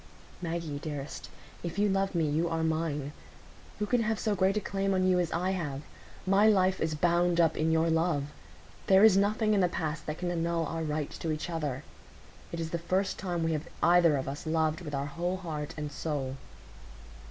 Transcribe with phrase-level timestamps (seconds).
[0.41, 0.79] "Maggie!
[0.79, 1.29] Dearest!
[1.61, 3.11] If you love me, you are mine.
[3.77, 5.83] Who can have so great a claim on you as I have?
[6.25, 8.23] My life is bound up in your love.
[8.87, 11.83] There is nothing in the past that can annul our right to each other;
[12.51, 15.75] it is the first time we have either of us loved with our whole heart
[15.77, 16.35] and soul."